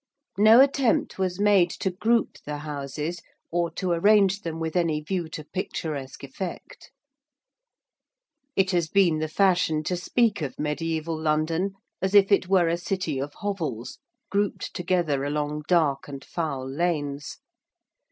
[0.39, 5.29] No attempt was made to group the houses or to arrange them with any view
[5.29, 6.89] to picturesque effect.
[8.55, 12.77] It has been the fashion to speak of mediæval London as if it were a
[12.77, 13.99] city of hovels
[14.31, 17.37] grouped together along dark and foul lanes.